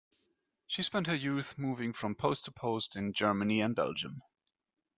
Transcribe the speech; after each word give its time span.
She 0.65 0.81
spent 0.81 1.05
her 1.05 1.13
youth 1.15 1.59
moving 1.59 1.93
from 1.93 2.15
post 2.15 2.45
to 2.45 2.51
post 2.51 2.95
in 2.95 3.13
Germany 3.13 3.61
and 3.61 3.75
Belgium. 3.75 4.23